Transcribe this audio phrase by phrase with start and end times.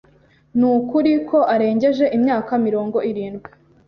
[0.57, 3.49] Nukuri ko arengeje imyaka mirongo irindwi.